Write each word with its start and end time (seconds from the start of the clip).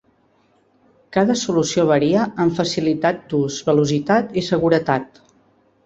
Cada 1.17 1.35
solució 1.41 1.85
varia 1.93 2.25
en 2.47 2.55
facilitat 2.63 3.23
d'ús, 3.35 3.61
velocitat 3.71 4.37
i 4.45 4.49
seguretat. 4.53 5.23